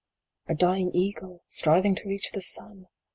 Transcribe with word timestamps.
A 0.47 0.55
dying 0.55 0.89
eagle, 0.95 1.43
striving 1.47 1.93
to 1.93 2.07
reach 2.07 2.31
the 2.31 2.41
sun 2.41 2.87